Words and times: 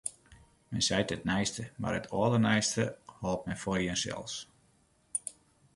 Men 0.69 0.83
seit 0.87 1.11
it 1.15 1.27
neiste, 1.29 1.65
mar 1.85 1.97
it 1.99 2.09
alderneiste 2.21 2.87
hâldt 3.21 3.45
men 3.49 3.61
foar 3.65 3.79
jinsels. 3.85 4.41